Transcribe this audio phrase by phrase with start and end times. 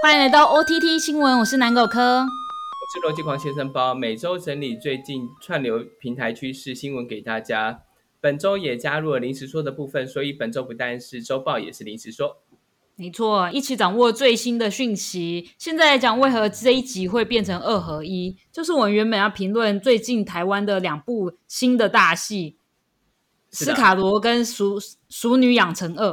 [0.00, 2.20] 欢迎来到 OTT 新闻，我是南狗科。
[2.20, 7.82] 我是逻辑狂先生包，每周整理最近串流平台趋势新闻给大家。
[8.20, 12.36] 本周也加入了临时说的部分，所以本周不但是周报，也是临时说。
[12.94, 15.50] 没错，一起掌握最新的讯息。
[15.58, 18.36] 现在来讲，为何这一集会变成二合一？
[18.52, 22.56] 就是我们原本要评论最近台湾的两部新的大戏，
[23.56, 24.78] 《斯卡罗》跟《熟
[25.08, 26.10] 熟女养成二》。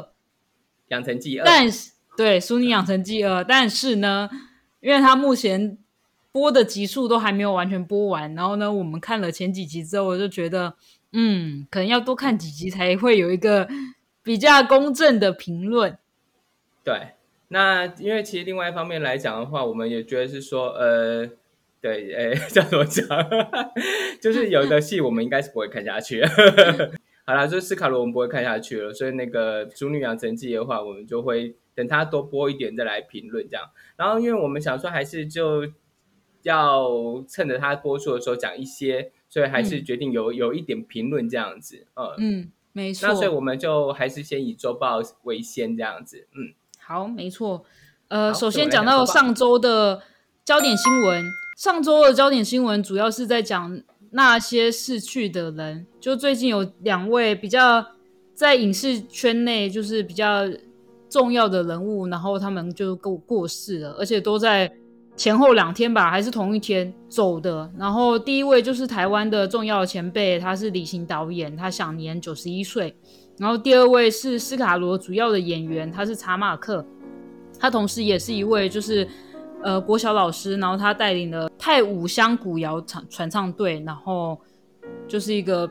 [0.87, 4.29] 养成记二，但是对《淑女养成记二》，但是呢，
[4.81, 5.77] 因为它目前
[6.31, 10.75] 播的集数都还没有完全播完，然后呢，我们看了前几集之后，我就觉得，
[11.13, 13.67] 嗯，可能要多看几集才会有一个
[14.23, 15.97] 比较公正的评论。
[16.83, 17.09] 对。
[17.47, 21.29] 那因为其实另外一方面来讲的话，我们也觉得是说，呃，
[21.79, 23.07] 对，呃， 叫怎么讲？
[24.19, 26.25] 就是有的戏我们应该是不会看下去。
[27.23, 33.69] 好啦，就是斯卡罗我们不会看下去了，所以那个《淑女养成记》的话，我们就会等他多播一点再来评论这样。
[33.97, 35.67] 然后，因为我们想说还是就
[36.43, 41.85] 要趁着他播出的时候讲一些，所以还是决定有有一点评论这样子。
[41.95, 43.07] 嗯，嗯，没错。
[43.07, 46.27] 那所以我们就还是先以周报为先这样子。
[46.33, 47.65] 嗯，好，没错。
[48.07, 50.03] 呃，首先讲到上周的
[50.43, 51.25] 焦点新闻，
[51.57, 55.87] 上周的焦点新闻主要是在讲那些逝去的人。
[55.99, 57.83] 就最近有两位比较
[58.35, 60.45] 在影视圈内就是比较
[61.09, 64.71] 重要的人物，然后他们就过过世了，而且都在
[65.15, 67.71] 前后两天吧，还是同一天走的。
[67.77, 72.95] 然后第一位就是台湾的重要前辈，他是李行导演，他享年九十一岁。
[73.37, 76.85] 然后第二位是斯卡罗主要的演员，他是查马克，
[77.59, 79.07] 他同时也是一位就是
[79.61, 84.39] 呃国小老师，然后他带领了泰武乡古谣传传唱队，然后
[85.07, 85.69] 就是一个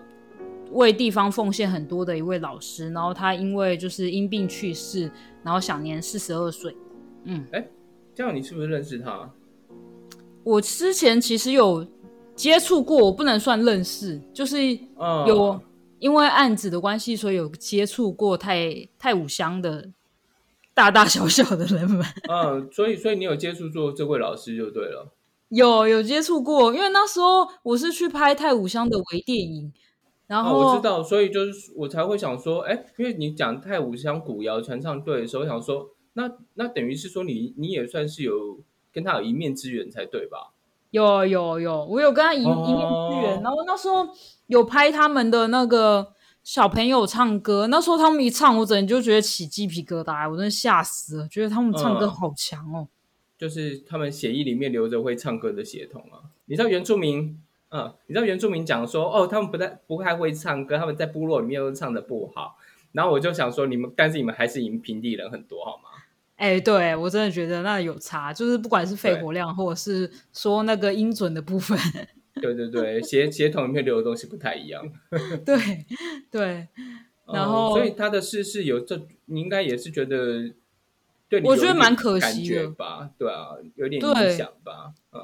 [0.75, 5.11] 为地方奉献很多的一位老师，然后他因为就是因病去世，
[5.42, 6.77] 然后享年四十二岁。
[7.25, 7.67] 嗯，哎
[8.14, 9.30] 这样你是不是认识他？
[10.45, 11.86] 我之前其实有
[12.36, 14.57] 接触过，我不能算认识，就是
[14.96, 15.61] 嗯，有
[15.98, 19.90] 因为案子的关系，所以有接触过太太武乡的
[20.74, 22.05] 大大小小的人们。
[22.29, 25.13] 嗯， 所以所以你有接触过这位老师就对了。
[25.48, 29.73] 有有接触过，因为那时候我是去拍太武乡的微电影，
[30.27, 38.61] 然啊，后、我知道，所以就是我才会想说，哎，因为你讲太武乡古谣传唱队的时候，我想说，那那等于是说你你也算是有
[38.92, 40.52] 跟他有一面之缘才对吧？
[40.90, 44.07] 有有有，我有跟他一、哦一面之缘，然后那时候
[44.46, 46.13] 有拍他们的那个
[46.45, 52.86] 小朋友唱歌，那时候他们一唱，我整个就觉得起鸡皮疙瘩，我真的吓死了，觉得他们唱歌嗯好强哦。
[53.36, 56.30] 就是他们血液里面留着会唱歌的血统啊。
[56.46, 57.36] 你知道原住民，
[57.77, 62.57] 嗯，你知道原住民讲说，哦，他们不太不太会唱歌，他们在部落里面都唱的不好。
[62.92, 65.90] 然后我就想说，你们但是你们还是赢平地人很多，好吗？
[66.36, 71.77] 哎、对我真的觉得那有差，就是不管是肺活量，或者是说那个音准的部分，
[72.40, 74.84] 对对对，协协同里面流的东西不太一样。
[75.45, 75.57] 对
[76.30, 76.68] 对，
[77.27, 80.52] 然嗯后所以他的逝世有这，你应该也是觉得
[81.29, 83.11] 对你我觉得蛮可惜的吧？
[83.18, 84.92] 对啊，有点影响吧？
[85.13, 85.20] 嗯，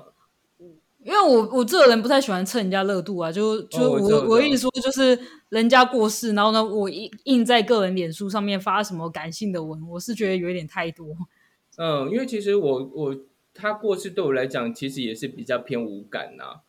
[1.03, 5.19] 因为我我这个人不太喜欢蹭人家热度啊，就就我、哦我知道我知道我一说就是
[5.49, 11.06] 人家过世，然后呢我印印在个人脸书上面发什么感性的文，我是觉得有一点太多。
[11.77, 13.16] 嗯，因为其实我我
[13.55, 16.60] 他过世对我来讲，其实也是比较偏无感呐、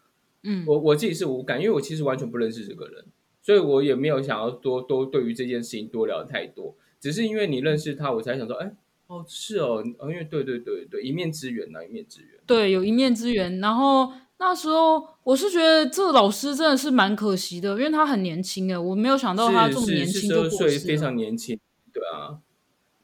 [0.43, 3.05] 嗯，我我自己是无感，因为我其实完全不认识这个人，
[3.41, 6.75] 所以我也没有想要多多对于这件事情多聊太多。
[7.01, 8.71] 只是因为你认识他，我才想说，哎，
[9.11, 12.29] 哦，是哦，哦因为对对对对，一面之缘呐、一面之缘。
[12.45, 13.59] 对，有一面之缘。
[13.59, 21.13] 然后那时候我是觉得这个老师真的是蛮可惜的，因为他很年轻诶，我没有想到他这么年轻就过世了非常。
[21.13, 21.59] 年轻。
[21.91, 22.39] 对啊，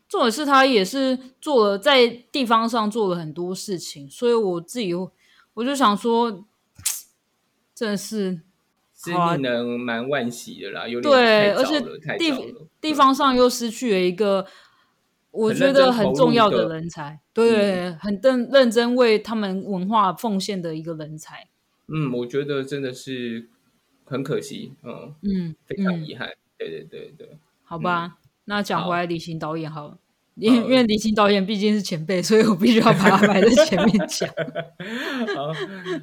[0.07, 6.45] 重点是他也是做了在地方上做了很多事情，所以我自己我就想说，
[7.75, 8.39] 真的是
[8.95, 12.67] 是令人蛮惋惜的啦，有点对太早而且了，太地早了。
[12.79, 14.45] 地方上又失去了一个
[15.31, 21.47] 我觉得很重要的人才，对，很认认真为他们文化奉献的一个人才。
[21.87, 23.49] 嗯，我觉得真的是
[24.05, 26.29] 很可惜，嗯，嗯非常嗯，遗憾。
[26.57, 29.97] 对对对对，好吧，那讲回来李行导演好了。
[30.39, 34.29] 因为李行导演毕竟是前辈，所以我必须要把他摆在前面讲。
[35.35, 35.47] 好，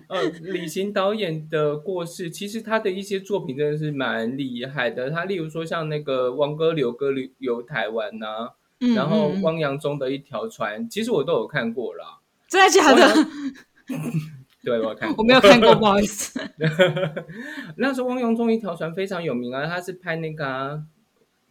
[0.08, 5.08] 呃，李行导演的过世，其实他的一些作品真的是蛮厉害的。
[5.08, 8.50] 他例如说像那个《王哥刘哥游游台湾》呐，
[8.80, 12.20] 嗯然后汪洋中的一条船，其实我都有看过啦。
[12.48, 13.14] 真的假的？
[14.62, 15.22] 对，我有看过。
[15.22, 16.40] 我没有看过，不好意思。
[17.76, 20.82] 那时候汪洋中一条船非常有名啊，他是拍那个、啊、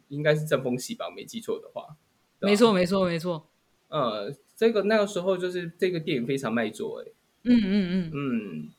[0.10, 1.96] 应该是正风戏吧，我没记错的话。
[2.40, 3.48] 没错，没错，没错。
[3.90, 7.12] 呃，这个那个时候就是这个电影非常卖座，哎，
[7.44, 8.70] 嗯嗯嗯，嗯，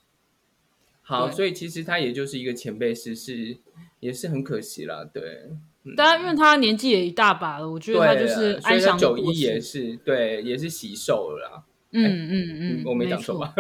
[1.03, 3.57] 好，所以其实他也就是一个前辈是是
[4.01, 5.51] 也是很可惜啦，对。
[5.97, 9.61] 当然，因为他年纪也一大把了，我觉得他就对是啊所以他安详九一也。
[9.61, 11.63] 是对，也是喜寿了啦。
[11.93, 13.55] 嗯嗯嗯，我没讲错错吧？？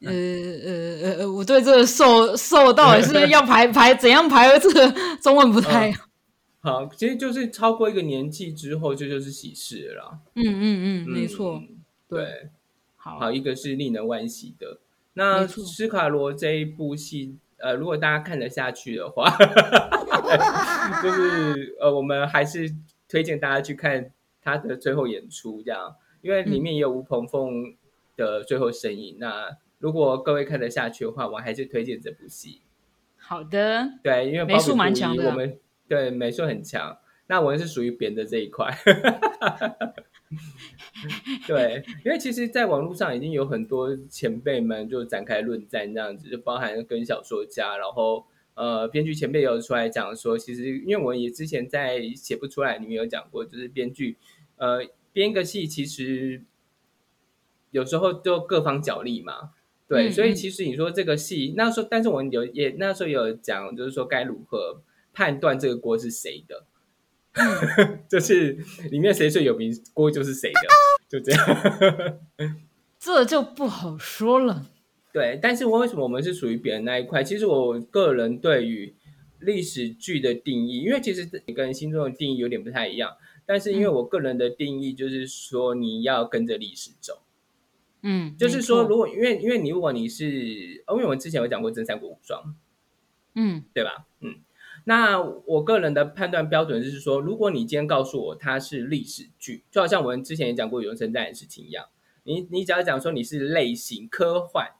[0.00, 5.92] 呃呃呃呃，我对这个寿寿到底是要排 排怎样排，这个中文不太。
[6.60, 10.18] 好，其实就是超过一个年纪之后，这就是喜事了啦。
[10.34, 11.56] 嗯嗯嗯，没错。
[11.56, 11.68] 嗯
[12.08, 12.48] 对，
[12.96, 14.78] 好，好，一个是令人惋惜的。
[15.14, 19.24] 那斯卡罗这一部戏，呃，如果大家看得下去的话，
[21.02, 22.70] 就是呃，我们还是
[23.08, 24.10] 推荐大家去看
[24.42, 27.74] 他的最后演出，这样，因为里面也有吴鹏凤
[28.16, 29.16] 的最后身影。
[29.18, 32.60] 那如果各位看得下去的话，我还是推荐这部戏。
[33.16, 35.58] 好的，对，因为美术蛮强的我们
[35.88, 36.98] 对美术很强。
[37.26, 38.68] 那我们是属于扁的这一块，
[41.46, 54.16] 对，因为其实，在网络上已经有很多前辈们就展开论战，这样子，就包含跟小说家，然后呃，编剧前辈有出来讲说，其实因为我也之前在写不出来里面有讲过，就是编剧
[54.56, 56.42] 呃编个戏，其实
[57.70, 59.50] 有时候就各方角力嘛，
[59.88, 66.64] 对，嗯嗯所以其实你说这个戏那时候，但是我们有也那时候有讲，就是说该如何判断这个锅是谁的，
[68.08, 68.56] 就是
[68.90, 70.68] 里面谁最有名，锅就是谁的，
[71.08, 72.20] 就这样。
[73.00, 74.66] 这就不好说了。
[75.14, 77.22] 对，但是我为什么我们是属于别人那一块？
[77.22, 78.92] 其实我个人对于
[79.38, 83.16] 历史剧的定义，因为其实每个人心中的定义有点不太一样，
[83.46, 87.22] 但是因为我个人的定义就是说，你要跟着历史走。
[88.02, 92.42] 嗯，就是说，如果因为因为你如果你是，哦因为我们之前有讲过《真三国无双》，
[93.36, 94.06] 嗯对吧？
[94.18, 94.40] 嗯，
[94.82, 101.86] 那我个人的判断标准就是说，如果你今天告诉我它是历史剧，就好像我们之前也讲过《永生战》的事情一样，
[102.24, 104.72] 你你只要讲说你是类型科幻，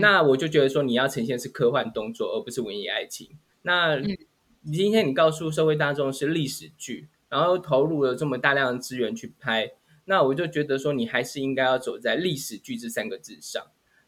[0.00, 3.38] 那我就觉得说你要呈现是科幻动作，而不是文艺爱情。
[3.62, 4.16] 那嗯
[4.62, 9.70] 你今天你告诉社会大众是历史剧，然后投入了这么大量的资源去拍，
[10.04, 13.62] 那我就觉得说你还是应该要走在历史剧这三个字上。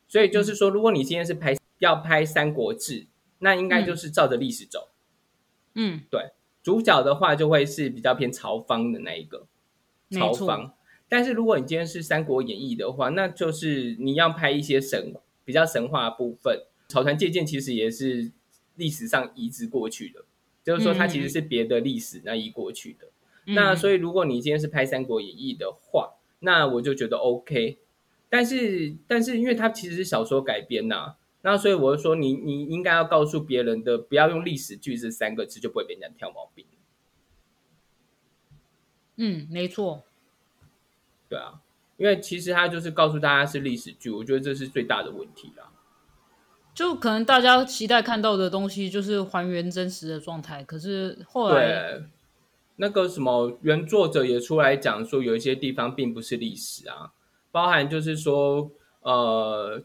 [0.09, 2.93] 所以就是说，如果你今天是拍要拍《三国志》，
[3.39, 4.89] 那应该就是照着历史走。
[5.75, 6.33] 嗯，对
[6.65, 9.47] 主角的话就会是比较偏曹方的那一个
[10.11, 10.75] 曹芳。
[11.09, 15.15] 但是如果你今天是《三国演义》的话，那就是你要拍一些神
[15.51, 16.65] 比较神话的部分。
[16.87, 18.31] 草船借箭其实也是
[18.77, 20.25] 历史上移植过去的，
[20.63, 23.09] 就是说它其实是别的历史那移过去的。
[23.47, 27.79] 那所以以如果你今天是拍《三国演义》的话，那我就觉得 OK。
[28.29, 36.65] 但是但是因为它其实是小说改编呐、那所以我就说你你应该要告诉别人的，不要用历史剧这三个字，就不会被人家挑毛病。
[39.17, 40.05] 嗯，没错，
[41.29, 41.61] 对啊，
[42.01, 45.71] 因为其实它就是告诉大家是历史剧，我觉得这是最大的问题啦。
[46.73, 52.05] 就可能大家期待看到的东西就是还原真实的状态，可是后来，对，
[52.77, 57.13] 那个什么原作者也出来讲说，有一些地方并不是历史啊，
[57.53, 58.71] 包含就是说，
[59.03, 59.83] 呃，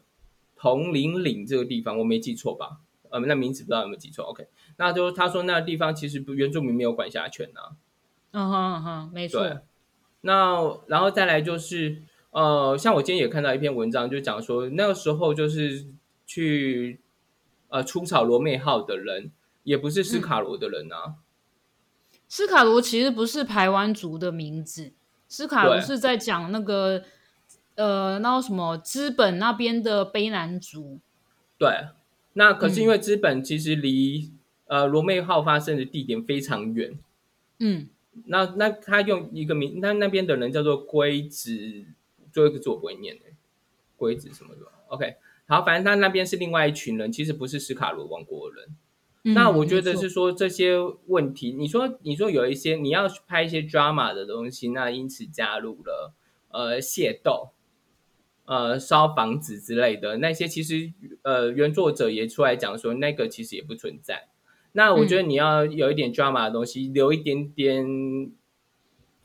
[0.56, 2.78] 铜陵岭这个地方，我没记错吧？
[3.10, 4.48] 呃，那名字不知道有没有记错？OK，
[4.78, 7.76] 那就他说那个地方其实不原住民没有管辖权啊。
[8.32, 9.62] 嗯哼嗯哼，没错，
[10.22, 12.02] 那然后再来就是，
[12.36, 15.86] 呃，像我今天也看到一篇文章，就讲说那个时候就是
[16.26, 17.00] 去
[17.70, 19.32] 呃出草罗妹号的人，
[19.64, 21.16] 也不是斯卡罗的人啊。
[22.28, 24.92] 斯卡罗其实不是排湾族的名字，
[25.30, 27.04] 斯卡罗是在讲那个
[27.76, 31.00] 呃，那什么资本那边的卑南族。
[31.58, 31.70] 对，
[32.34, 34.30] 那可是因为资本其实离、
[34.66, 37.00] 呃罗妹号发生的地点非常远，
[37.60, 37.88] 嗯。
[38.26, 41.86] 那那他用一个名，那那边的人叫做龟子，
[42.36, 43.24] 最后一个字我不会念的，
[43.96, 44.70] 龟子什么的。
[44.90, 45.16] OK，
[45.48, 48.76] 好，反正他那边是另外一群人，其实不是斯卡罗王国的人。
[49.24, 50.78] 嗯那我觉得是说这些
[51.08, 56.14] 问题，你说你说有一些你要拍一些 drama 的东西，那因此加入了
[56.50, 57.52] 呃械斗、
[58.44, 64.28] 呃烧房子之类的那些，其实呃原作者也出来讲说那个其实也不存在。
[64.74, 67.88] 那我觉得你要有一点 drama 的东西，留一点点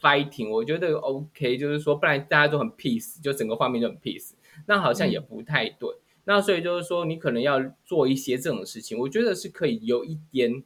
[0.00, 4.33] fighting，我觉得 OK，就是说不然大家都很 peace，就整个画面都很 peace，
[4.66, 5.88] 那好像也不太对。
[6.25, 10.62] 那所以就是说，你可能要做一些这种事情，我觉得是可以有一点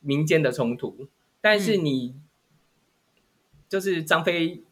[0.00, 1.08] 民间的冲突，
[1.40, 2.14] 但是你、
[3.68, 4.62] 就是张飞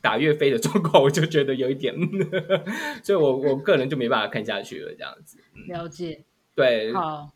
[0.00, 1.94] 打岳飞的 状况，我就觉得有一点，
[3.04, 5.38] 所以我我个人就没办法看下去了，这样子。
[5.68, 6.24] 了解。
[6.54, 7.30] 对，好，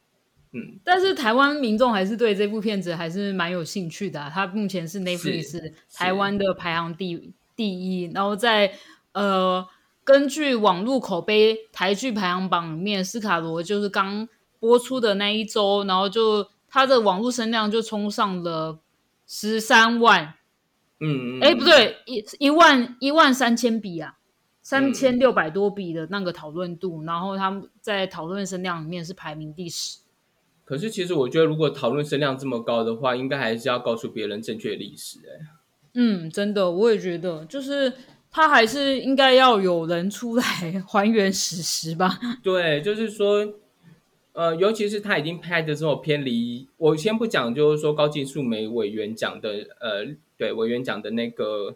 [0.52, 4.30] 嗯，但是台湾民众还是对这部片子还是蛮有兴趣的、啊。
[4.33, 8.73] 它目前是 Netflix 台湾的排行第第一，然后在
[9.12, 9.66] 呃
[10.02, 14.28] 根据网络口碑台剧排行榜里面，斯卡罗就是刚
[14.59, 18.80] 播出的那一周，然后就它的网络声量就冲上了
[19.26, 20.35] 十三万，
[20.99, 24.16] 嗯，哎、不对，一一万一万三千笔啊。
[24.62, 30.00] 三千六百多笔的那个讨论度，然后他们在讨论声量里面是排名第十。
[30.71, 35.47] 可是其实我觉得，如果讨论声量这么高的话，应该还是要告诉别人正确的历史、哎，
[35.95, 37.93] 嗯，真的，我也觉得，就是
[38.31, 40.45] 他还是应该要有人出来
[40.87, 42.21] 还原史实吧。
[42.41, 43.53] 对，就是说，
[44.33, 51.75] 呃，尤其是他已经拍的这么偏离，我先不讲，就是说高进素梅委员讲的，呃，对委员讲的那个。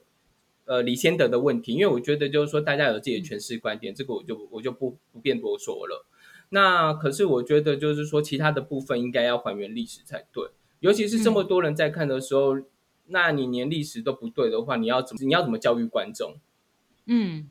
[0.67, 6.07] 呃，李先德的问题，因为我觉得就是说，大家有自己的诠释观点，这个我就我就不不便多说了。
[6.51, 10.49] 那可是我觉得就是说，其他的部分应该要还原历史才对，
[10.81, 12.57] 尤其是这么多人在看的时候，
[13.09, 16.37] 那你连历史都不对的话，你要怎么你要怎么教育观众？
[17.07, 17.51] 嗯，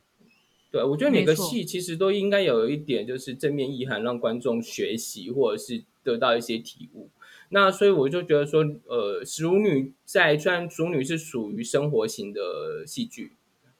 [0.70, 7.10] 对我觉得每个戏其实都应该有一点就是正面意涵，让观众学习或者是得到一些体悟。
[7.50, 13.32] 那所以我就觉得说，呃，《熟女》在虽然《熟女》是属于生活型的戏剧，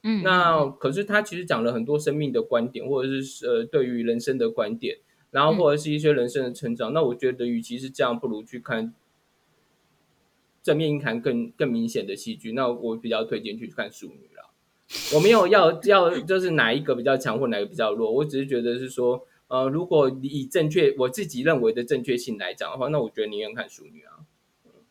[0.05, 4.99] 嗯，那可是他其实讲了很多生命的观点，或者是呃对于人生的观点，
[5.31, 6.93] 然后或者是一些人生的成长。
[6.93, 8.95] 那我觉得，与其是这样，不如去看
[10.63, 12.53] 正面意涵更更明显的戏剧。
[12.53, 14.51] 那我比较推荐去看《淑女》了。
[15.15, 19.27] 我没有要 要就是哪一个比较强或哪个比较弱，我只是觉得是说。
[19.47, 24.25] 呃，如果以正确我自己认为的正确性来讲的话，那我觉得宁愿看《淑女》啊。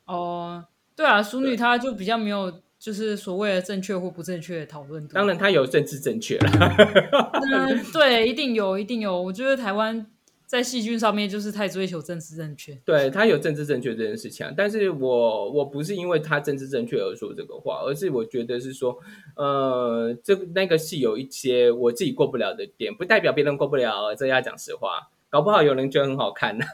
[0.05, 0.65] 哦，
[0.95, 5.13] 对啊，淑女她就比较没有就是所谓的正确或不正确的讨论度。
[5.13, 6.49] 当然，它有政治正确了。
[7.31, 9.21] 嗯，对，一定有，一定有。
[9.21, 10.05] 我觉得台湾
[10.45, 12.77] 在戏剧上面就是太追求政治正确。
[12.83, 18.97] 对他有政治正确这件事情、啊，但是我我不是因为他政治正确而说这个话，而是我觉得是说，
[19.37, 25.09] 呃，这那个戏有一些我自己过不了的点，不代表别人过不了，这要讲实话。
[25.29, 26.65] 搞不好有人觉得很好看呢、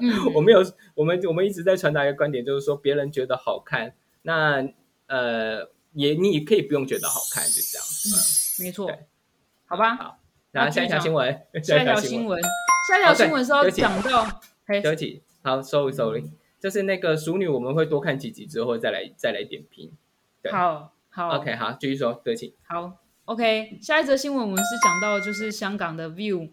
[0.00, 3.92] 嗯 我没有我们我们一直在传达一个观点，就是说别人觉得好看，
[4.22, 4.66] 那
[5.08, 7.86] 呃也你也可以不用觉得好看，就这样。
[8.06, 8.16] 嗯，
[8.64, 8.90] 没错，
[9.66, 9.96] 好吧。
[9.96, 10.18] 好，
[10.52, 12.40] 然后下一条新闻，下一条新新闻，
[12.88, 14.24] 下一条新闻是要讲到，
[14.66, 16.24] 嘿对不起，好，sorry sorry，
[16.60, 19.90] 就是那个熟女，我们会多看几集之后再来再来点评。
[20.40, 22.54] 对好好 OK，好，继续说，对不起。
[22.66, 22.92] 好
[23.24, 26.50] ，OK，下一则新闻我们是讲到就是香港的 View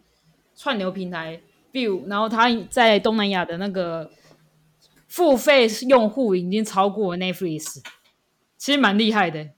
[0.55, 4.09] 串流平台 View，然后它在东南亚的那个
[5.07, 7.81] 付费用户已经超过 Netflix，
[8.57, 9.49] 其实蛮厉害的。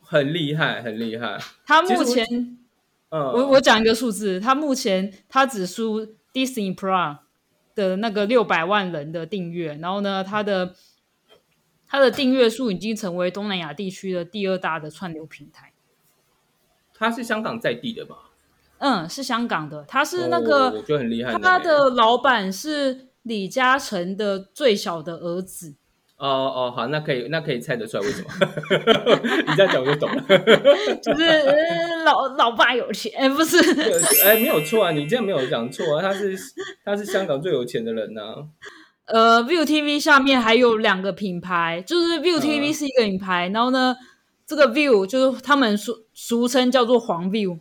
[0.00, 1.38] 很厉害，很厉害。
[1.66, 2.58] 它其实我目前
[3.10, 7.18] 嗯，我我讲一个数字，他目前他只输 Disney Plus
[7.74, 10.74] 的那个六百万人的订阅，然后呢，他的
[11.86, 15.72] 他的订阅数已经成为东南亚地区的第二大的串流平台。
[16.92, 18.30] 他是香港在地的吧？
[18.78, 21.32] 嗯，是香港的，他是那个、哦我觉得很厉害。
[21.38, 25.74] 他的老板是李嘉诚的最小的儿子，
[26.26, 28.28] 哦哦，好，那可以，那可以猜得出来为什么？
[29.46, 30.22] 你这样讲我就懂了。
[31.02, 33.58] 就是、呃老老爸有钱，哎、不是，
[34.24, 36.34] 哎，没有错啊，你这样没有讲错啊，他是
[36.84, 38.20] 他是香港最有钱的人呐、
[39.06, 43.94] 呃，View TV 下面还有两个品牌，就是 View 嗯 TV 是一个品牌，然后呢，
[44.46, 47.58] 这个 View 就是他们俗俗称叫做黄 View，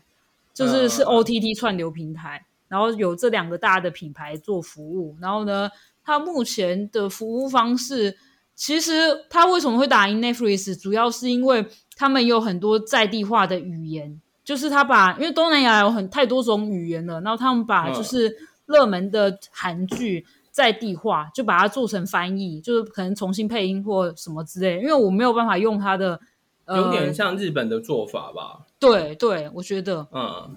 [0.54, 5.70] 就是是 OTT 串流平台，然后有这两个大的品牌做服务，然后呢，
[6.06, 8.18] 它目前的服务方式，
[8.56, 8.92] 其实
[9.30, 20.26] 他为什么会打赢 Netflix，主要是因为他们有很多在地化的语言，就是他把，因为东南亚有很太多种语言了，然后他们把嗯就是热门的韩剧。
[20.54, 24.78] 在地化，就把它做成翻译，就是可能重新配音或什么之类。
[24.78, 26.20] 因为我没有办法用他的，
[26.66, 28.60] 呃，有点像日本的做法吧？
[28.78, 30.56] 对对，我觉得，嗯，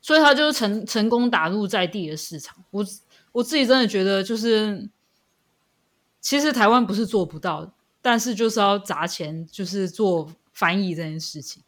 [0.00, 2.56] 所以他就是成成功打入在地的市场。
[2.72, 2.84] 我
[3.30, 4.90] 我自己真的觉得，就是
[6.20, 11.62] 其实台湾不是做不到，但是就是要砸钱，就是做翻译这件事情。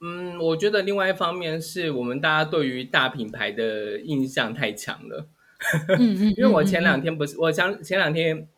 [0.00, 5.26] 嗯，我觉得另外一方面是我们大家对于大品牌的印象太强了。
[6.36, 8.48] 因为我前嗯两天不是，我前前两天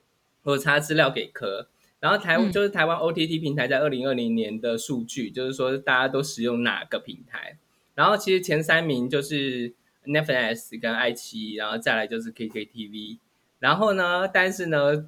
[0.43, 1.69] 我查资料给科，
[2.01, 7.59] 然后台、嗯就是台湾 OTT 平台在二零二零年的数据，就是说大家都使用哪个平台，
[7.95, 9.75] 然后其实前三名就是
[10.07, 13.19] Netflix 跟爱奇艺，然后再来就是 KKTV，
[13.59, 15.05] 然后呢，但是呢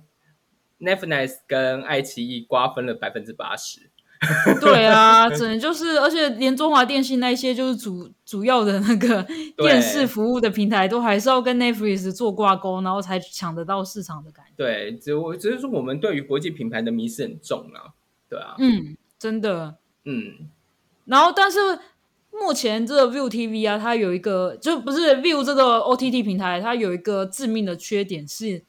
[0.80, 3.90] ，Netflix 跟爱奇艺瓜分了百分之八十。
[4.62, 14.52] 对啊，只能就是，而且连中华电信那些就是主主要的那个对电视服务的平台，都还是要跟 Netflix 做挂钩，然后才抢得到市场的感觉。
[14.56, 17.92] 对，只我只是说我们对于国际品牌的迷思很重啊，
[18.28, 19.76] 对啊，嗯，真的。
[20.06, 20.48] 嗯
[21.04, 21.58] 然后，但是
[22.32, 28.64] 目前这个 View TV 啊，它有一个就不是 View 这个 OTT 平台，它有一个致命的缺点是，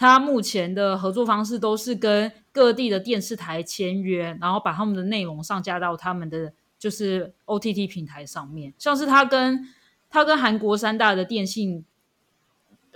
[0.00, 9.68] 它目前的合作方式都是跟各地的电视台签约，然后把他们的内容上架到他们的就是 OTT 平台上面，像是他跟
[10.08, 11.84] 他跟韩国三大的电信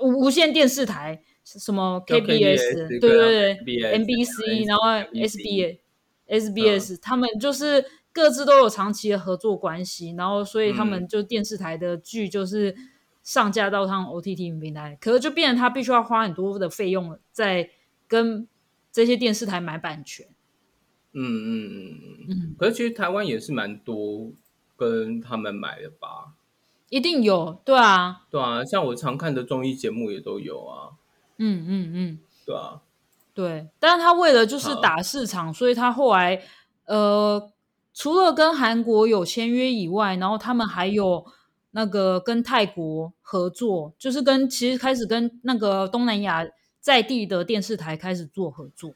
[0.01, 1.23] 无无线电视台。
[1.45, 5.77] 什么 KBS，KBS 对对对 BS，NBC，然后 SBS、
[6.27, 7.85] SBS，、他们就是
[8.15, 12.75] 各自都有长期的合作关系，然后所以他们就电视台的剧就是
[13.25, 17.71] 上架到他们 OTT 平台，可是就变成他必须要花很多的费用在
[18.07, 18.47] 跟
[18.93, 20.29] 这些电视台买版权。
[21.13, 24.31] 嗯嗯嗯嗯，嗯，可是其实台湾也是蛮多
[24.77, 26.35] 跟他们买的吧，
[26.91, 30.91] 一定有，对啊，对啊，像我常看的综艺节目也都有啊，
[31.39, 32.83] 嗯嗯嗯，对啊，
[33.33, 33.69] 对。
[33.79, 36.43] 但是他为了就是打市场，所以他后来
[36.87, 37.51] 呃，
[37.95, 41.25] 除了跟韩国有签约以外，然后他们还有
[41.77, 46.47] 那个跟泰国合作，就是跟其实开始跟那个东南亚
[46.79, 48.95] 在地的电视台开始做合作。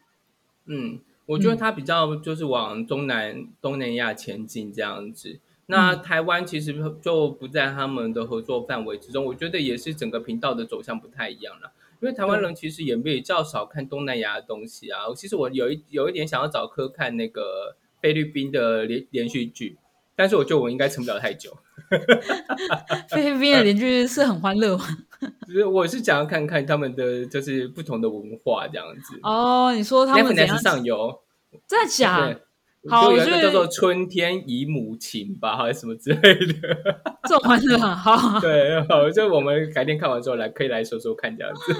[0.66, 5.40] 嗯，我觉得嗯它比较就是往东南东南亚前进这样子。
[5.66, 11.73] 那嗯台湾其实就不在他们的合作范围之中，我觉得也是整个频道的走向不太一样了。
[12.00, 15.00] 因为台湾人其实也比较少看东南亚的东西啊。
[15.16, 19.76] 其实我有一有一点想要找科看那个菲律宾的连连续剧，
[20.14, 21.58] 但是我觉得我应该撑不了太久。
[23.11, 24.85] 菲律宾的邻居是很欢乐吗
[25.47, 29.18] 就是我是想要看看他们的就是不同的文化这样子。
[29.23, 31.21] 哦，你说他们怎样 Netflix 上游？
[31.66, 32.37] 真的假，
[32.88, 36.54] 好就有一我觉得个叫做“春天姨母情”吧，还是什么之类的。
[37.25, 41.75] 这种欢乐很好，对，好，就我们改天看完之后来可以来说说看，这样子，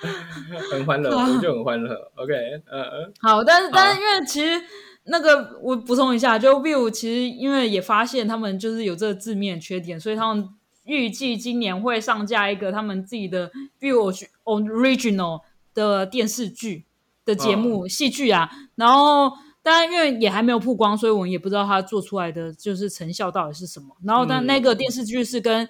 [0.70, 2.12] 很欢乐，我就很欢乐。
[2.14, 2.34] OK，
[2.70, 4.62] 呃，好，但是但是因为其实
[5.06, 10.48] 那个我补充一下，就 View 其实因为也发现他们就是有这个字面缺点，所以他们
[10.84, 14.12] 预计今年会上架一个他们自己的 View
[14.44, 15.42] Original
[15.74, 16.84] 的电视剧
[17.24, 19.32] 的节目、戏剧啊，然后。
[19.66, 23.96] 当然，因为也还没有曝光，所以我们也不知道它做出来的就是成效到底是什么。
[24.04, 25.68] 然后，但那个电视剧是跟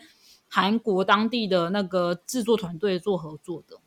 [0.51, 3.79] 韩国当地的那个制作团队做合作的。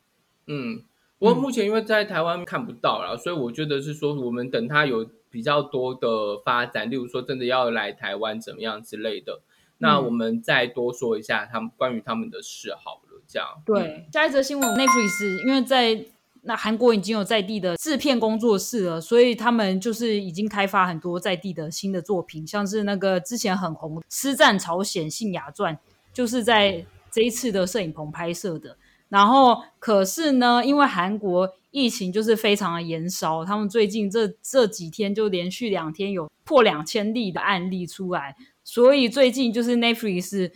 [0.47, 0.81] 嗯，
[1.19, 9.41] 不过目前因为在台湾看不到啦，所以我觉得是说，我们等它有比较多的发展，例如说真的要来台湾怎么样之类的，
[9.79, 13.47] 那我们再多说一下他们关于他们的事好了，这样。
[13.65, 16.05] 对，下一则新闻，Netflix 因为在
[16.43, 25.75] 那韩国已经有在地的制片工作室了，所以他们就是已经开发很多在地的新的作品，像是那个之前很红《师战朝鲜信雅传》，
[26.13, 28.77] 就是在这一次的摄影棚拍摄的。
[29.10, 40.52] 然后，可是呢，因为韩国疫情就是非常的延烧，他们最近这这几天就连续两天有破两千例的案例出来，所以最近就是 Netflix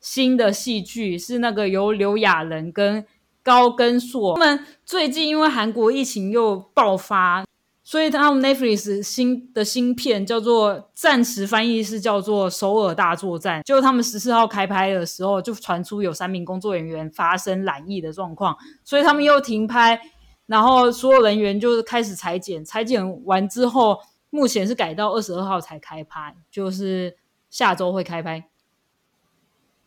[0.00, 3.04] 新的戏剧是那个由刘亚仁跟
[3.42, 4.34] 高根硕。
[4.36, 7.44] 他们最近因为韩国疫情又爆发，
[7.88, 19.98] 所以他们 Netflix 新的新片叫做暂时翻译是叫做《首尔大作战》，就他们十四号开拍的时候就传出有三名工作人员发生染疫的状况，所以他们又停拍，
[20.44, 23.98] 然后所有人员就是开始裁剪，裁剪完之后，
[24.28, 27.16] 目前是改到二十二号才开拍，就是
[27.48, 28.50] 下周会开拍，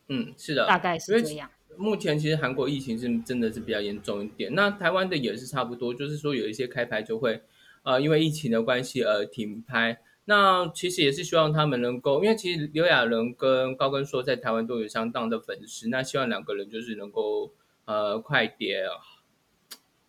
[0.08, 1.48] 嗯，是的，大概是这样。
[1.76, 7.40] 目前其实韩国疫情是真的是比较严重一点，那台湾的也是差不多，就是说有一些开拍就会
[7.82, 9.98] 呃因为疫情的关系而停拍。
[10.24, 17.52] 那其实也是希望他们能够，因为其实刘亚仁跟高根硕在台湾都有相当的粉丝，那希望两个人就是能够
[17.86, 18.84] 呃快点，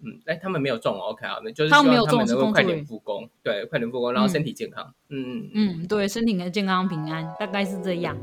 [0.04, 5.82] 嗯，哎，他们没有中哦，OK 啊，那就是希望他们能够快点人复工，对，快点复工，然后身体健康，嗯嗯嗯。
[5.82, 8.16] 嗯，对，身体的健康平安，大概是这样。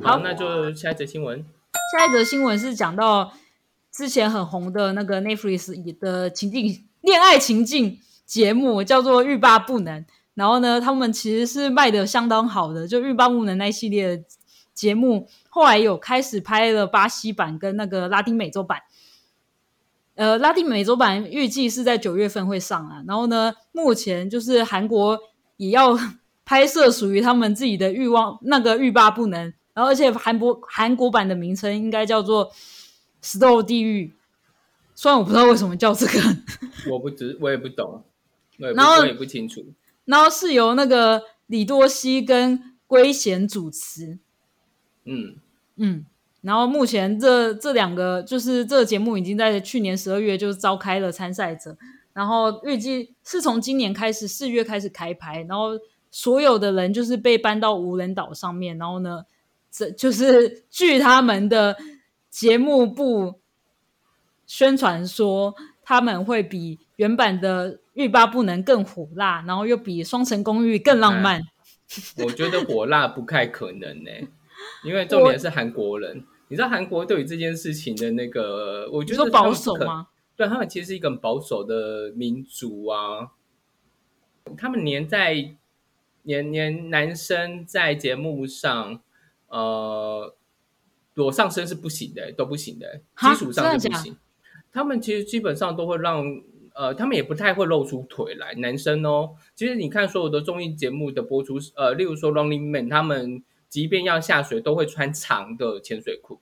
[0.00, 1.44] 好，好那就下一则新闻。
[1.98, 3.32] 下一则新闻是讲到
[3.90, 10.00] 之前很红的那个 Netflix 的情境恋爱情境节目，叫做《欲罢不能》。
[10.34, 14.24] 然后呢，他们其实是卖的相当好的，就《欲罢不能》那系列
[14.72, 18.80] 节目，后来有开始拍了巴西版跟那个拉丁美洲版。
[20.14, 23.02] 呃，拉丁美洲版预计是在九月份会上啊。
[23.06, 25.18] 然后呢，目前就是韩国
[25.56, 25.98] 也要
[26.44, 29.52] 拍摄属于他们自己的欲望，那个欲罢不能。
[29.74, 32.50] 然后，而且韩国韩国版的名称应该叫做
[33.22, 34.08] 《Stove 地狱》，
[34.94, 36.12] 虽然我不知道为什么叫这个。
[36.90, 38.04] 我不知，我也不懂，
[38.58, 39.64] 然后我也不清楚。
[40.04, 44.18] 然后是由那个李多熙跟圭贤主持。
[45.04, 45.36] 嗯
[45.76, 46.04] 嗯，
[46.42, 51.76] 然后目前这这两个就是这个节目已经在去年十二月就召开了参赛者，
[52.12, 55.70] 然后预计是从今年开始四月开始开拍，然后
[56.10, 59.24] 所有的人就是被搬到无人岛上面，然后呢，
[59.70, 61.76] 这就是据他们的
[62.30, 63.40] 节目部
[64.46, 71.42] 宣传说，他们会比原版的欲罢不能更火辣，然后又比双城公寓更浪漫。
[72.24, 74.10] 我觉得火辣不太可能呢、
[74.84, 76.24] 因为重点是韩国人。
[76.48, 79.52] 你知道韩国对于这件事情的那个，我觉得说保？
[79.54, 80.08] 守吗？
[80.36, 83.32] 对他们其实是一个很保守的民族啊。
[84.56, 85.56] 他们连在
[86.22, 89.00] 连连男生在节目上，
[89.48, 90.34] 呃，
[91.14, 94.16] 裸上身是不行的，都不行的，哈基础上就不行。
[94.72, 96.24] 他们其实基本上都会让，
[96.74, 99.34] 呃，他们也不太会露出腿来，男生哦。
[99.54, 106.40] 其实你看所有的综艺节目的播出，呃，例如说《Running Man》，他们即便要下水，都会穿长的潜水裤。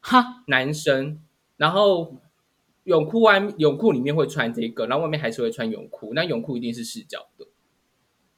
[0.00, 1.20] 哈，男生，
[1.58, 2.16] 然后
[2.84, 7.46] 泳裤外泳裤里面会穿这个，然后外面还是会穿泳裤，那泳裤一定是视角的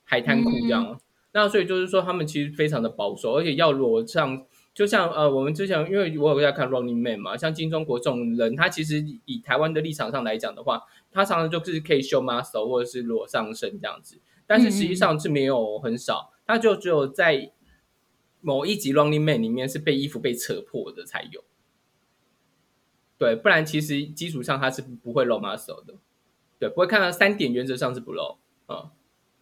[0.02, 1.00] 海滩裤这样。
[1.34, 17.52] 那所以就是说，他们其实非常的保守，而且要裸上，就像呃，我们之前因为我有在看《Running Man》嘛，像金钟国这种人，他其实以台湾的立场上来讲的话，他常常就是可以秀 muscle 或者是裸上身这样子，但是实际上是没有很少，他就只有在
[18.40, 21.44] 某一集《Running Man》里面是被衣服被扯破的才有。
[23.18, 25.94] 对，不然其实基础上他是不会露 muscle 的，
[26.58, 28.90] 对，不会看到三点，原则上是不露，嗯，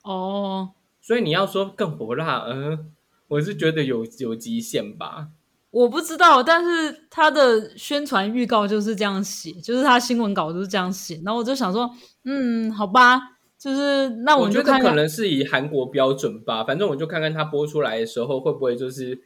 [0.03, 2.93] 哦，所以你要说更火辣，嗯，
[3.31, 5.29] 我是觉得有有极限吧，
[5.71, 11.89] 我不知道，但是他的宣传预告就是这样写，就是他新闻稿就是这样写，然后我就想说，
[12.25, 13.21] 嗯，好吧，
[13.57, 19.17] 就是那我们就看看，觉得可能是以韩国标准吧，反正我就看看他播出来的时候会不会就是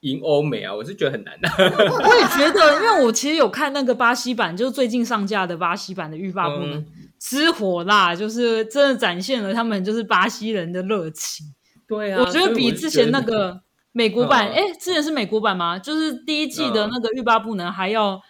[0.00, 6.86] 赢欧美啊，我是觉得很难的，我也觉得，因为我其实有看那个巴西版，就是最近上架的巴西版的欲罢不能，嗯
[7.20, 11.53] 之火辣，就是真的展现了他们就是巴西人的热情。
[11.86, 13.60] 对啊，我觉得比之前那个
[13.92, 15.78] 美国版，嗯哎、之前是美国版吗？
[15.78, 18.20] 就是第一季的那个欲罢不能还要、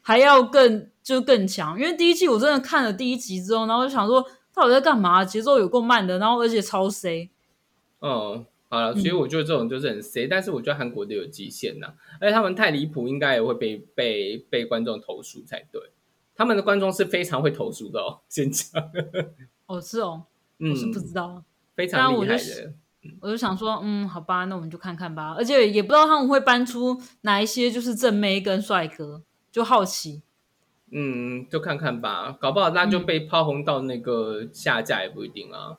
[0.00, 5.24] 还要更就更强，因为第一季我真的看了第一集之后，然后就想说到底在干嘛？
[5.24, 7.30] 节奏有够慢的，然后而且超 C。
[8.00, 15.80] 嗯，好了，其实嗯我觉得这种就是很 C，、但是我觉得韩国的有极限呐、而且他们太离谱，应该也会被被被观众投诉才对。
[16.36, 18.80] 他们的观众是非常会投诉的哦，先讲，
[19.66, 20.22] 哦，是哦，
[20.60, 21.42] 嗯我，是不知道。
[21.74, 22.72] 非常厉害的。
[23.20, 25.34] 我就想说，嗯，好吧，那我们就看看吧。
[25.36, 30.22] 而且也不知道他们会搬出哪一些就是正妹跟帅哥，就好奇。
[30.90, 35.76] 嗯，就看看吧，搞不好那就被炮轰到那个下架也不一定啊。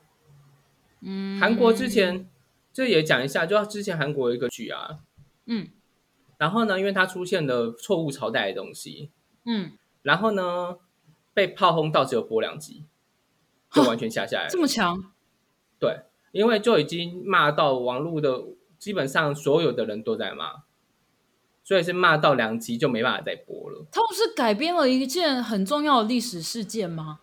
[1.00, 2.28] 嗯，韩国之前
[2.72, 5.00] 这也讲一下，就之前韩国有一个剧啊，
[5.46, 5.68] 嗯
[6.38, 9.10] 然后呢，因为它出现了错误朝代的东西，
[9.44, 10.76] 嗯，然后呢
[11.34, 12.84] 被炮轰到只有播两集，
[13.72, 14.60] 就完全下下来了这。
[14.60, 15.12] 么强，
[15.78, 18.44] 对，因为就已经骂到网络的，
[18.78, 20.62] 基本上所有的人都在骂，
[21.64, 23.86] 所以是骂到两集就没办法再播了。
[23.90, 27.20] 他不是改编了一件很重要的历史事件吗？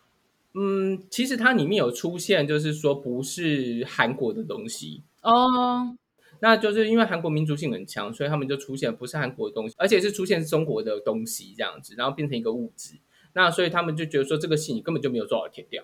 [0.54, 5.96] 嗯，其实它里面有出现，就是说不是韩国的东西，哦，
[6.40, 12.98] 那就是因为韩国民族性很强，所以他们就出现不是韩国的东西，而且是出现中国的东西这样子，然后变成一个物质。
[13.34, 15.84] 那所以他们就觉得说这个戏你根本就没有做好填掉。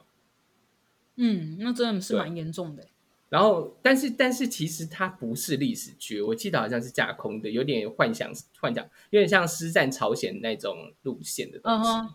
[1.17, 2.87] 嗯，那真的是蛮严重的。
[3.33, 11.89] 然后，但是但是其实它不是历史剧，我记得好像是架空的，有点幻想幻想，有点像师战朝鲜那种路线的东西。
[11.89, 12.13] 嗯哼，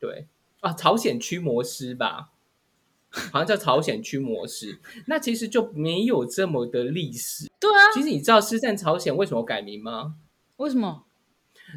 [0.00, 0.26] 对
[0.60, 2.30] 啊，朝鲜驱魔师吧，
[3.10, 4.80] 好像叫朝鲜驱魔师。
[5.06, 7.50] 那其实就没有这么的历史。
[7.60, 10.14] 对啊，其实你知道师战朝鲜为什么改名吗？
[10.56, 11.04] 为什么？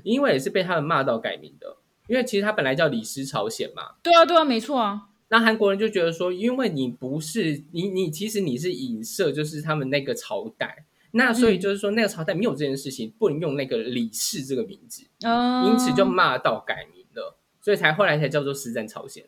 [0.06, 1.76] 因为也是被他们骂到改名的。
[2.08, 5.10] 因为其实它本来叫李师朝鲜嘛，对啊，对啊，没错啊。
[5.30, 19.26] 那韩国人就觉得说，因为你不是你你其实你是影射就是他们那个朝代，那所以就是说那个朝代没有这件事情，不能用那个李氏这个名字，嗯，因此就骂到改名了，所以才后来才叫做实战朝鲜。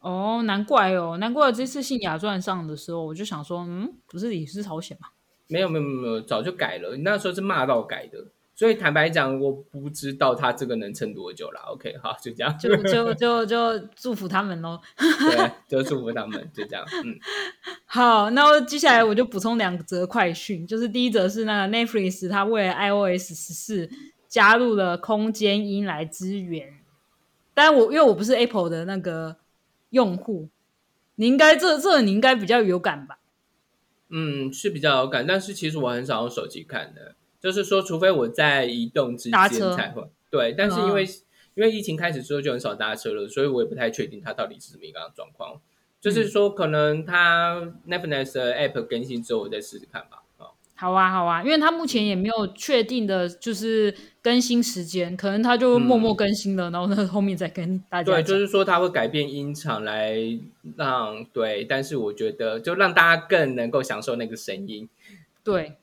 [0.00, 5.08] 哦，难怪哦，难怪这次信雅传上的时候，我就想说，嗯，不是李氏朝鲜吗？
[5.48, 8.26] 没有没有没有没有，早就改了，那时候是骂到改的。
[8.58, 11.60] 所以坦白讲，我不知道他这个能撑多久啦。
[11.68, 14.80] OK，好，就这样，就就就就祝福他们喽。
[14.98, 16.84] 对，就祝福他们，就这样。
[17.04, 17.16] 嗯，
[17.86, 23.88] 好，那接下来我就补充两则快讯，就是第一则是那个 Netflix 它为了 iOS 十四
[24.26, 26.80] 加入了空间音来支援，
[27.54, 29.36] 但我因为我不是 Apple 的那个
[29.90, 30.48] 用户，
[31.14, 33.20] 你应该这这你应该比较有感吧？
[34.08, 41.08] 嗯，是比较有感，但是其实我很少用手机看的，就是说，除非我在移动之间才会对，但是因为、嗯
[41.58, 45.60] 因为疫情开始之后就很少搭车了，所以我也不太确定它到底是什么一个状况。
[46.00, 50.22] 就是说，可能它 Netflix 的 App 更新之后，我再试试看吧。
[50.36, 60.16] 哦，好啊，好啊，因为他目前也没有确定的，就是更新时间，可能他就默默更新了，然后呢后面再跟大家对，就是说它会改变音场来
[60.76, 64.88] 让对，但是我觉得就让大家更能够享受那个声音。
[65.42, 65.74] 对，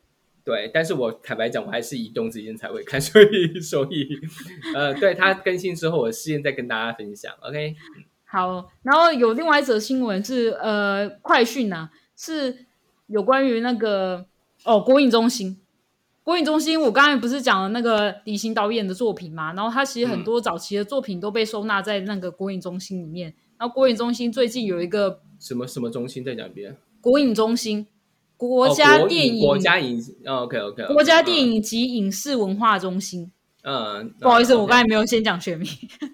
[0.45, 4.08] 对，但是我坦白讲，我还是移动之间才会看， 所以所以
[4.75, 7.34] 呃，对它更新之后，我事先再跟大家分享。
[7.41, 7.75] OK，
[8.25, 12.65] 好，然后有另外一则新闻是呃快讯呐、是
[13.08, 14.27] 有关于那个
[14.63, 15.60] 哦国影中心。
[16.23, 19.53] 国影中心，我刚才不是讲了那个李行导演的作品嘛？
[19.53, 23.31] 然后他其实很多早期的作品都被收纳在那个国影中心里面。
[23.58, 26.75] 然后国影中心最近有一个什么什么中心再讲一遍？
[26.99, 27.86] 国影中心，
[28.38, 33.32] 国家电影、国家影哦，OK OK，国家电影及影视文化中心。
[33.63, 35.67] 嗯，不好意思，嗯我刚才没有先讲全名，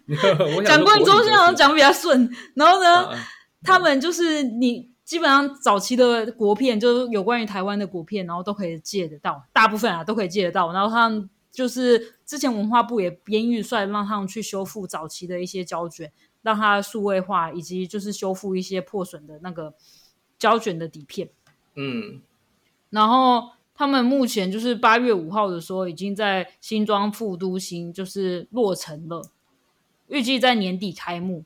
[0.55, 2.29] 我 讲国影中心好像讲得比较顺。
[2.55, 3.17] 然后呢，嗯
[3.63, 10.71] 他们就是你基本上早期的国片，就是有关于台湾的国片，然后都可以借得到，大部分啊都可以借得到。
[10.71, 16.09] 然后他们就是之前文化部也编预算让他们去修复早期的一些胶卷，
[16.41, 19.73] 让它数位化，以及就是修复一些破损的那个
[20.39, 21.29] 胶卷的底片。
[21.75, 22.21] 嗯
[22.89, 29.31] 然后他们目前就是八月五号的时候，已经在新庄副都心就是落成了，
[30.07, 31.45] 预计在年底开幕。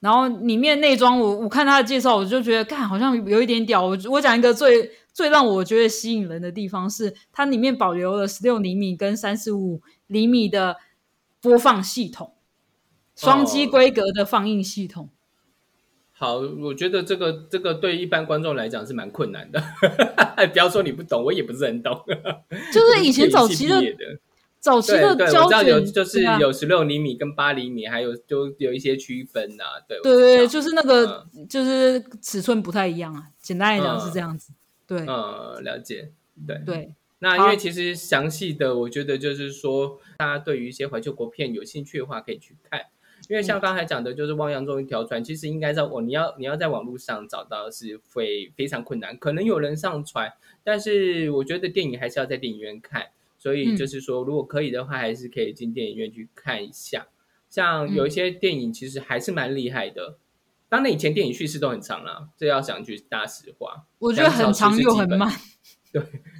[0.00, 3.82] 然后里面内装我我看他的介绍，我就觉得看好像有一点屌。
[3.86, 10.76] 我我讲一个最最让我觉得吸引人的地方是，它里面保留了十六厘米跟三十五厘米的
[11.40, 12.34] 播放系统，
[13.16, 15.08] 双机哦规格的放映系统。
[16.16, 19.60] 好，我觉得这个这个对一般观众来讲是蛮困难的。
[20.52, 22.00] 不要说你不懂，我也不是很懂。
[22.72, 23.82] 就是以前早期的
[24.60, 33.24] 早期对对，我的胶知道有卷，就是有十六厘米跟八厘米，还有就有一些区分呐、对对对对，就是那个、就是尺寸不太一样啊。
[33.42, 34.52] 简单来讲是这样子。
[34.86, 36.12] 对、嗯，了解。
[36.46, 42.80] 对，对，那因为其实详细的，我觉得就是说，大家对于一些怀旧国片有兴趣的话，可以去看。
[43.28, 50.32] 因为像刚才讲的，就是《汪洋中一条船》，其实应该在我你要你要在网络上找到是会非常困难，可能有人上传，
[50.62, 53.06] 但是我觉得电影还是要在电影院看。
[53.36, 57.08] 所以就是说，如果可以的话，还是可以进电影院去看一下。
[57.50, 60.16] 像有一些电影其实还是蛮厉害的，
[60.70, 63.84] 当然以前电影叙事都很长啦，这要讲句大实话。
[63.98, 65.30] 我觉得很长又很慢。
[65.92, 66.02] 对，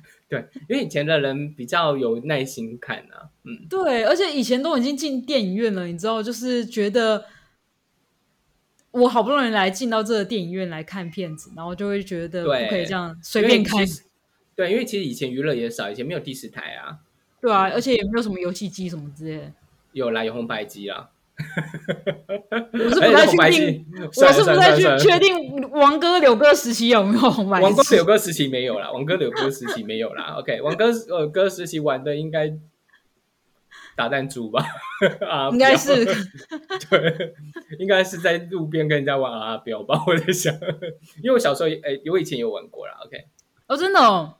[0.69, 7.25] 因为以前的人比较有耐心看啊，嗯，对，而且以前都已经进电影院了，你知道，就是觉得
[8.91, 13.85] 我好不容易来进到这个电影院来看片子，然后就会觉得不可以这样随便看
[14.57, 16.99] 对，因为其实以前娱乐也少，以前没有第十台啊，
[17.41, 19.53] 对啊，而且也没有什么游戏机什么之类的。
[19.93, 21.11] 有啦，有红白机啦。
[22.73, 27.83] 我是不太确定，我是不太算了算了确确定王哥、柳哥时期有没有红白王哥。
[27.91, 30.37] 柳哥时期没有啦，王哥柳哥时期没有啦。
[30.39, 32.53] OK，王哥呃哥时期玩的应该
[33.97, 34.65] 打弹珠吧？
[35.29, 36.05] 啊，应该是
[36.89, 37.35] 对，
[37.79, 40.03] 应该是在路边跟人家玩阿标吧？
[40.07, 40.55] 我在想，
[41.23, 42.95] 因为我小时候也诶，我以前有玩过啦。
[43.05, 43.17] OK，
[43.67, 44.35] 哦，真的哦。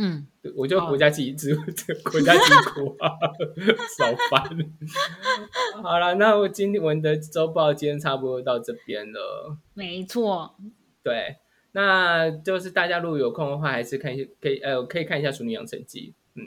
[0.00, 2.40] 嗯，我就好国家级之国家级
[2.72, 3.10] 国啊，
[3.98, 4.56] 少烦。
[5.82, 9.56] 好了，那我今天我们的周报今天差不多到这边了。
[9.74, 10.54] 没错。
[11.02, 11.38] 对，
[11.72, 16.14] 那就是大家如果有空的话，还是看一下，可以呃，可以看一下《熟女养成记》。
[16.40, 16.44] 嗯，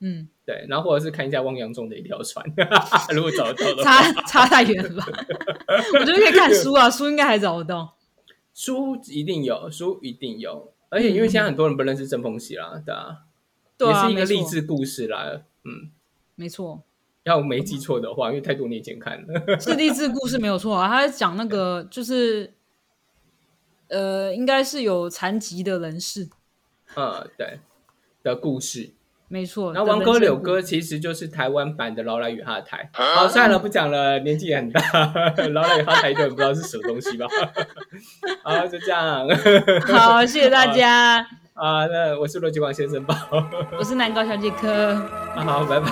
[0.00, 2.44] 嗯，对，然后或者是看一下《汪洋中的一条船》，
[3.14, 4.02] 如果找得到的话。
[4.02, 5.06] 差差太远了吧？
[5.94, 7.96] 我觉得可以看书啊，书应该还找得到。
[8.54, 13.24] 书一定有，书一定有，而且因为现在很多人不认识郑丰喜啦，对啊，
[13.76, 15.42] 对啊，也是一个励志故事啦。
[15.64, 15.90] 嗯，
[16.36, 16.84] 没错，
[17.24, 19.58] 要我没记错的话，因为太多年前看了。
[19.58, 20.86] 是励志故事没有错啊。
[20.88, 22.54] 他在讲那个就是，
[23.88, 26.28] 呃，应该是有残疾的人士，
[26.94, 27.58] 嗯，对
[28.22, 28.94] 的故事。
[29.34, 29.72] 没错。
[29.72, 32.88] 然后王哥、柳哥其实就是台湾版的劳莱与哈台。
[32.92, 34.80] 好，算了，不讲了，年纪也很大，
[35.50, 37.26] 劳莱与哈台一堆人不知道是什么东西吧？
[38.44, 39.28] 好，就这样。
[39.88, 41.16] 好，谢谢大家，
[41.54, 43.26] 啊，那我是罗吉王先生吧。
[43.76, 44.94] 我是南高小姐科，
[45.34, 45.90] 好，拜拜。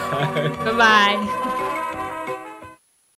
[0.64, 1.61] 拜拜。